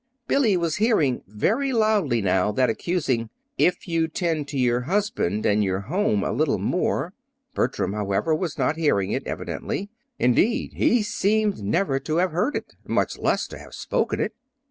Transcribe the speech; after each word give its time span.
Billy 0.27 0.57
was 0.57 0.77
hearing 0.77 1.21
very 1.27 1.71
loudly 1.71 2.23
now 2.23 2.51
that 2.51 2.71
accusing 2.71 3.29
"If 3.59 3.87
you'd 3.87 4.15
tend 4.15 4.47
to 4.47 4.57
your 4.57 4.81
husband 4.85 5.45
and 5.45 5.63
your 5.63 5.81
home 5.81 6.23
a 6.23 6.31
little 6.31 6.57
more" 6.57 7.13
Bertram, 7.53 7.93
however, 7.93 8.33
was 8.33 8.57
not 8.57 8.77
hearing 8.77 9.11
it, 9.11 9.27
evidently. 9.27 9.91
Indeed, 10.17 10.73
he 10.73 11.03
seemed 11.03 11.59
never 11.61 11.99
to 11.99 12.15
have 12.15 12.31
heard 12.31 12.55
it 12.55 12.73
much 12.87 13.19
less 13.19 13.45
to 13.49 13.59
have 13.59 13.75
spoken 13.75 14.19
it. 14.19 14.33